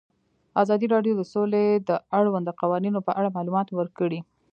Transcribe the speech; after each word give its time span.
ازادي 0.61 0.87
راډیو 0.95 1.13
د 1.17 1.21
سوله 1.31 1.61
د 1.89 1.91
اړونده 2.17 2.51
قوانینو 2.61 2.99
په 3.07 3.11
اړه 3.19 3.33
معلومات 3.37 3.67
ورکړي. 3.71 4.19